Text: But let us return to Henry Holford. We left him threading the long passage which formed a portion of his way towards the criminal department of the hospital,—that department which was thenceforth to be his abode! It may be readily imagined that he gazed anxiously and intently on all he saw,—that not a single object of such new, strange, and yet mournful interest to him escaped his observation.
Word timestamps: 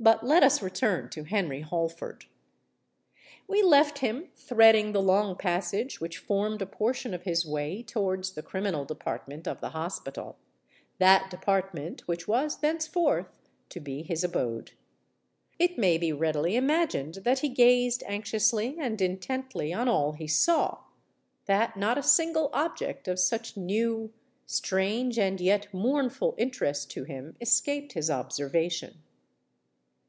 But 0.00 0.26
let 0.26 0.42
us 0.42 0.60
return 0.60 1.10
to 1.10 1.22
Henry 1.22 1.60
Holford. 1.60 2.24
We 3.46 3.62
left 3.62 3.98
him 4.00 4.30
threading 4.34 4.90
the 4.90 5.00
long 5.02 5.36
passage 5.36 6.00
which 6.00 6.18
formed 6.18 6.60
a 6.60 6.66
portion 6.66 7.14
of 7.14 7.22
his 7.22 7.46
way 7.46 7.84
towards 7.84 8.32
the 8.32 8.42
criminal 8.42 8.84
department 8.84 9.46
of 9.46 9.60
the 9.60 9.70
hospital,—that 9.70 11.30
department 11.30 12.00
which 12.08 12.26
was 12.26 12.58
thenceforth 12.58 13.28
to 13.68 13.78
be 13.78 14.02
his 14.02 14.24
abode! 14.24 14.72
It 15.60 15.78
may 15.78 15.98
be 15.98 16.12
readily 16.12 16.56
imagined 16.56 17.18
that 17.22 17.38
he 17.38 17.48
gazed 17.48 18.02
anxiously 18.08 18.76
and 18.80 19.00
intently 19.00 19.72
on 19.72 19.86
all 19.86 20.14
he 20.14 20.26
saw,—that 20.26 21.76
not 21.76 21.96
a 21.96 22.02
single 22.02 22.50
object 22.52 23.06
of 23.06 23.20
such 23.20 23.56
new, 23.56 24.12
strange, 24.46 25.16
and 25.16 25.40
yet 25.40 25.72
mournful 25.72 26.34
interest 26.38 26.90
to 26.90 27.04
him 27.04 27.36
escaped 27.40 27.92
his 27.92 28.10
observation. 28.10 28.96